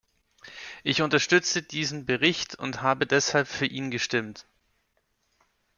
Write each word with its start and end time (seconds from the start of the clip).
Ich 0.83 1.03
unterstütze 1.03 1.61
diesen 1.61 2.07
Bericht 2.07 2.55
und 2.55 2.81
habe 2.81 3.05
deshalb 3.05 3.47
für 3.47 3.67
ihn 3.67 3.91
gestimmt. 3.91 4.47